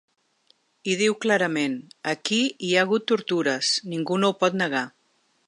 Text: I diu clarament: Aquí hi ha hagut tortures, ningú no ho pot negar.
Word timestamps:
I 0.93 0.95
diu 1.01 1.17
clarament: 1.25 1.75
Aquí 2.13 2.41
hi 2.69 2.73
ha 2.79 2.87
hagut 2.87 3.07
tortures, 3.13 3.71
ningú 3.93 4.19
no 4.25 4.33
ho 4.35 4.39
pot 4.43 4.59
negar. 4.65 4.85